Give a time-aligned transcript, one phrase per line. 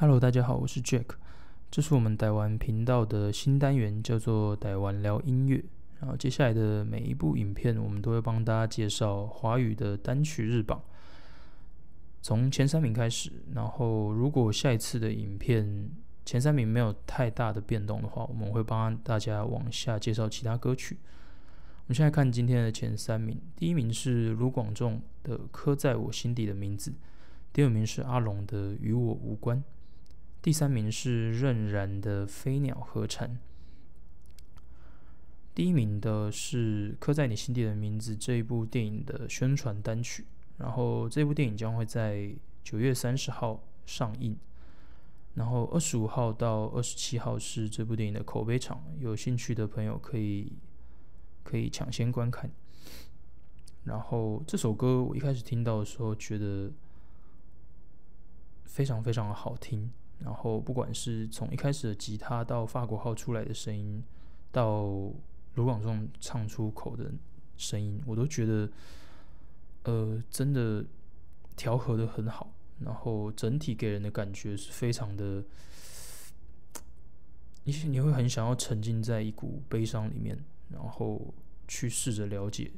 [0.00, 1.04] Hello，大家好，我是 Jack，
[1.70, 5.62] 这是我们台湾频道的新单元，叫做台湾聊音乐。
[6.00, 10.80] 然后接下来的每一部影片，我们都会帮大家介绍华语的单曲日榜，
[12.22, 13.30] 从前三名开始。
[13.52, 15.90] 然后如果下一次的影片
[16.24, 20.96] 前三名没有太大的变动的话，我们会帮大家往下介绍其他歌曲。
[21.02, 26.90] 我们现在看今天的前三名，第一名是卢广仲的《刻在我心底的名字》，
[27.52, 29.58] 第二名是阿龙的《与我无关》。
[30.42, 33.28] 第三名是任然的《飞鸟和蝉》，
[35.54, 40.24] 第一名的是《刻在你心底的名字》这一部电影的宣传单曲。
[40.56, 44.34] 然后这部电影将会在九月三十号上映，
[45.34, 50.52] 然后二十五号到二十七号是这部电影的口碑场，有兴趣的朋友可以
[51.42, 52.50] 可以抢先观看。
[53.84, 56.70] 然后这首歌我一开始听到的时候觉得
[58.64, 59.90] 非常非常的好听。
[60.22, 64.02] 然后，不管是从一开始的吉他到法国号出来的声音，
[64.52, 64.82] 到
[65.54, 67.10] 卢广仲唱出口的
[67.56, 68.70] 声音，我都觉得，
[69.84, 70.84] 呃，真的
[71.56, 72.52] 调和的很好。
[72.80, 75.42] 然后整体给人的感觉是非常的，
[77.64, 81.32] 你你会很想要沉浸在一股悲伤里面，然后
[81.66, 82.70] 去试着了解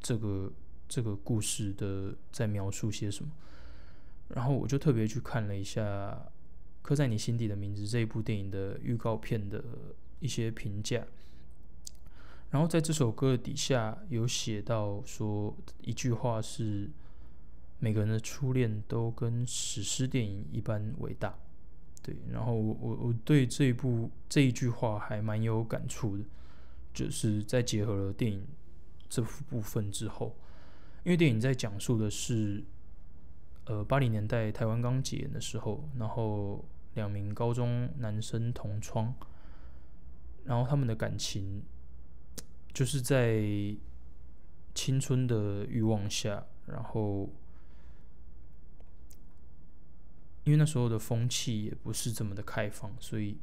[0.00, 0.52] 这个
[0.88, 3.32] 这个故事的在描述些什么。
[4.28, 6.30] 然后我就特别去看了一下。
[6.86, 9.64] 刻在你心底的名字这一部电影的预告片的
[10.20, 11.04] 一些评价，
[12.50, 16.88] 然后在这首歌底下有写到说一句话是：
[17.80, 21.36] 每个人的初恋都跟史诗电影一般伟大。
[22.04, 26.24] 对，然后我我我对这部这一句话还蛮有感触的，
[26.94, 28.46] 就是在结合了电影
[29.08, 30.36] 这部分之后，
[31.02, 32.62] 因为电影在讲述的是
[33.64, 36.64] 呃八零年代台湾刚解严的时候，然后。
[36.96, 39.14] 两名高中男生同窗，
[40.44, 41.62] 然后他们的感情
[42.74, 43.40] 就是在
[44.74, 47.30] 青春的欲望下，然后
[50.44, 53.38] 因为那时候的风气也不是这么的开放，所以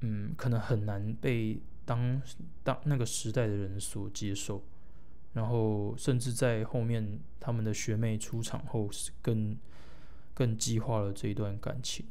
[0.00, 2.20] 嗯，可能很难被当
[2.64, 4.64] 当那个时代的人所接受。
[5.32, 8.90] 然后甚至在后面他们的学妹出场后，
[9.22, 9.56] 更
[10.34, 12.04] 更激化了这一段感情。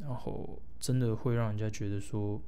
[0.00, 2.40] 然后真的会让人家觉得说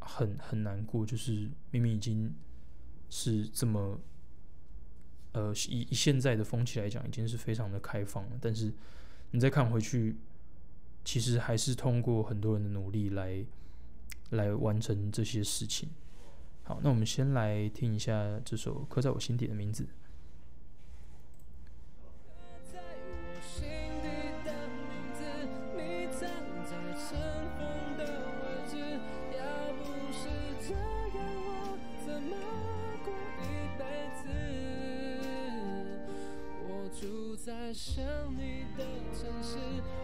[0.00, 2.34] 很很难过，就是明明已经
[3.10, 3.98] 是这么，
[5.32, 8.72] 呃，以以现在的风气来讲，已经是非常的开放了，但是
[9.32, 10.16] 你再看回去，
[11.04, 13.44] 其实还是通过很多人的努力来
[14.30, 15.88] 来完成这些事情。
[16.62, 19.86] 好，那我们先来听一下这首刻在我心底的名字。
[37.88, 38.04] 想
[38.36, 38.84] 你的
[39.14, 39.56] 城市，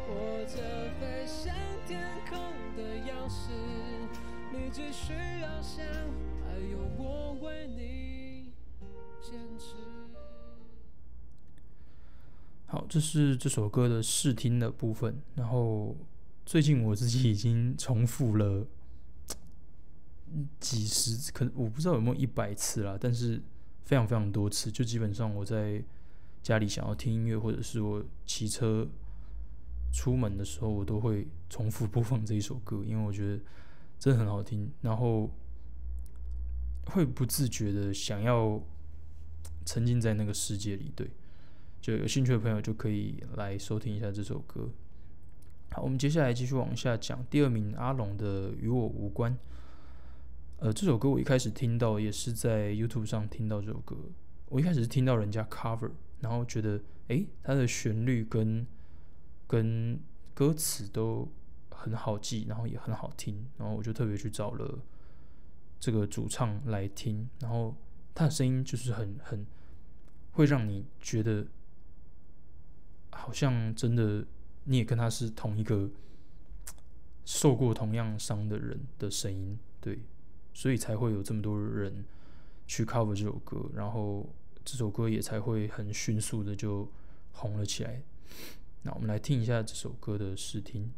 [0.09, 0.57] 握着
[0.99, 1.55] 飞向
[1.87, 2.39] 天空
[2.75, 3.51] 的钥匙，
[4.51, 5.13] 你只需
[5.43, 5.85] 要想，
[6.47, 8.55] 还有我为你
[9.21, 9.75] 坚持。
[12.65, 15.21] 好，这是这首歌的试听的部分。
[15.35, 15.95] 然后
[16.47, 18.67] 最近我自己已经重复了
[20.59, 23.43] 几十，可能我不知道有没有一百次啦，但是
[23.83, 25.85] 非常非常多次，就基本上我在。
[26.45, 28.87] 家里想要听音乐，或者是我骑车
[29.91, 33.43] 出门的时候，我都会重复播放这一首歌，因为我觉得
[33.99, 35.31] 真的很好听，然后
[36.89, 38.61] 会不自觉的想要
[39.65, 40.93] 沉浸在那个世界里。
[40.95, 41.11] 对，
[41.81, 44.69] 就有兴趣的朋友就可以来收听一下这首歌。
[45.71, 49.33] 好，我们接下来继续往下讲，第二名阿龙的《与我无关》。
[50.59, 53.97] 呃，这首歌我一开始听到也是在 YouTube 上听到这首歌，
[54.51, 55.91] 我一开始是听到人家 cover。
[56.25, 58.67] 然后觉得，哎，它的旋律跟
[59.47, 60.01] 跟
[60.33, 61.29] 歌词都
[61.71, 64.79] 很好记，然后也很好听，然后我就特别去找了
[65.79, 67.77] 这个主唱来听，然后
[68.15, 69.47] 他的声音就是很很
[70.33, 71.47] 会让你觉得
[73.11, 74.25] 好像真的
[74.65, 75.91] 你也跟他是同一个
[77.27, 79.99] 受过同样伤的人的声音，对，
[80.55, 82.03] 所以才会有这么多人
[82.67, 84.27] 去 cover 这首歌，然后。
[84.65, 86.91] 这首歌也才会很迅速的就
[87.33, 88.03] 红了起来。
[88.83, 90.93] 那我们来听一下这首歌的试听。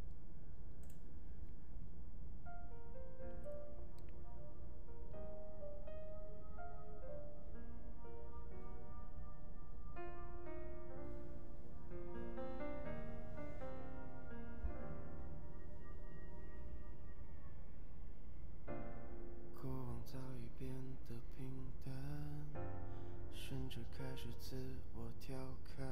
[23.48, 24.56] 甚至开始自
[24.96, 25.36] 我调
[25.76, 25.86] 侃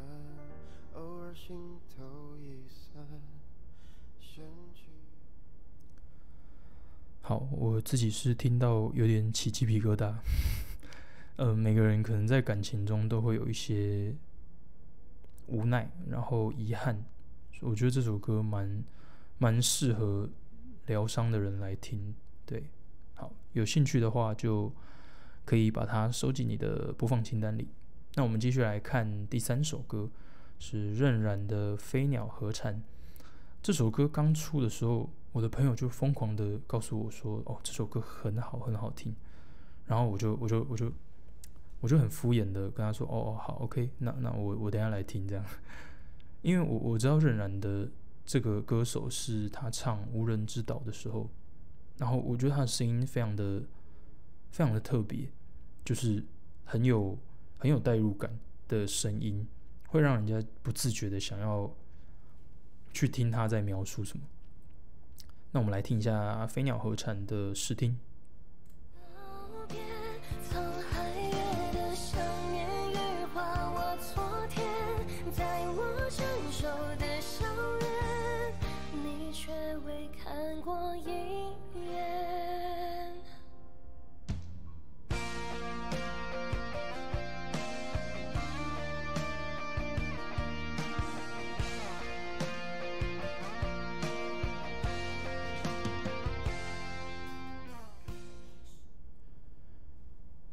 [0.94, 3.06] 偶尔心头一酸
[7.22, 10.12] 好，我自己是听到有点起鸡皮疙瘩。
[11.36, 14.12] 呃，每个人可能在感情中都会有一些
[15.46, 17.04] 无奈，然后遗憾。
[17.60, 18.84] 我觉得这首歌蛮
[19.38, 20.28] 蛮适合
[20.86, 22.14] 疗伤的人来听。
[22.44, 22.64] 对，
[23.14, 24.70] 好，有兴趣的话就
[25.44, 27.68] 可以把它收进你的播放清单里。
[28.14, 30.08] 那我们继续来看第三首歌，
[30.58, 32.74] 是任然的《飞鸟和蝉》。
[33.62, 39.14] 这首歌刚出的时候，我的朋友就疯狂的告诉我说：“哦，这首歌很好，很好听。”
[39.86, 40.92] 然后我就我就我就
[41.80, 45.44] 我就很敷衍的跟他说：“哦哦，好，OK，那那我我等下来听这样。”
[46.42, 47.90] 因为我我知道任然的
[48.24, 51.28] 这个歌手是他唱《无人之岛》的时候，
[51.96, 53.62] 然后我觉得他的声音非常的
[54.54, 55.26] 非常的特别，
[55.84, 56.22] 就是
[56.64, 57.18] 很有
[57.58, 58.30] 很有代入感
[58.68, 59.44] 的声音，
[59.88, 61.68] 会让人家不自觉的想要。
[62.96, 64.24] 去听他在描述什么。
[65.50, 67.98] 那我们来听一下飞鸟合唱的试听。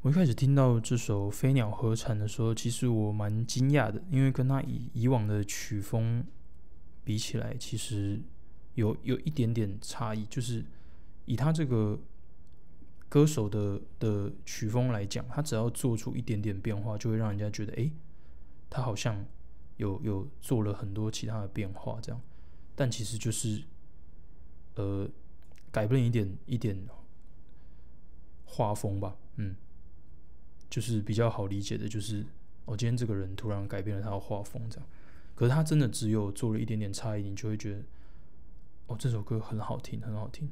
[0.01, 6.25] 我一开始听到这首《飞鸟和蝉》的时候，其实我蛮惊讶的，因为跟他以以往的曲风
[7.03, 8.19] 比起来，其实
[8.73, 10.25] 有有一点点差异。
[10.25, 10.65] 就是
[11.25, 11.99] 以他这个
[13.07, 17.91] 歌手的的曲风来讲，他只要做出一点点变化，就会让人家觉得，哎，
[18.71, 19.23] 他好像
[19.77, 22.19] 有有做了很多其他的变化这样。
[22.75, 23.61] 但其实就是，
[24.73, 25.07] 呃，
[25.71, 26.75] 改变一点一点
[28.45, 29.55] 画风吧，嗯。
[30.71, 32.25] 就是比较好理解的，就是
[32.63, 34.87] 我今天这个人突然改变了他的画风，这样。
[35.35, 37.83] 可是他真的只有做了一点点差异，你就会觉得，
[38.87, 40.49] 哦，这首歌很好听，很好听。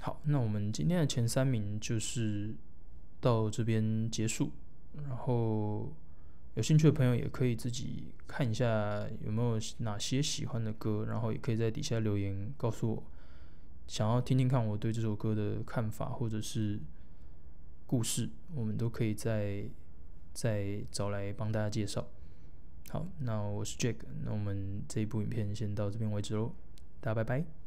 [0.00, 2.54] 好，那我们今天的前三名就是
[3.20, 4.52] 到这边结束。
[5.04, 5.92] 然后
[6.54, 13.02] 有兴趣的朋友也可以自己看一下有没有哪些喜欢的歌，然后也可以在底下留言告诉我，
[13.88, 16.78] 想要听听看我对这首歌的看法，或者是。
[17.86, 19.64] 故事，我们都可以再
[20.32, 22.06] 再找来帮大家介绍。
[22.90, 26.52] 好，那我是 Jack，那我们这一部影片先到这边为止喽，
[27.00, 27.63] 大家拜拜。